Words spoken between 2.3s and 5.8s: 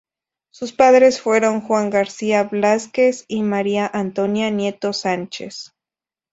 Blázquez y María Antonia Nieto Sánchez.